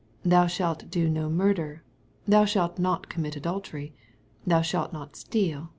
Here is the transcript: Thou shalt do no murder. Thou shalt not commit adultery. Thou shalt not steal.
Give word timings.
Thou 0.25 0.47
shalt 0.47 0.89
do 0.89 1.07
no 1.07 1.29
murder. 1.29 1.83
Thou 2.27 2.43
shalt 2.43 2.79
not 2.79 3.07
commit 3.07 3.35
adultery. 3.35 3.93
Thou 4.47 4.63
shalt 4.63 4.91
not 4.91 5.15
steal. 5.15 5.69